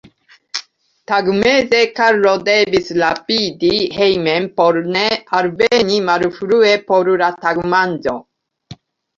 Tagmeze 1.09 1.81
Karlo 1.99 2.33
devis 2.47 2.87
rapidi 3.01 3.71
hejmen 3.97 4.49
por 4.57 4.73
ne 4.97 5.05
alveni 5.43 6.01
malfrue 6.09 6.75
por 6.91 7.13
la 7.25 7.33
tagmanĝo. 7.47 8.19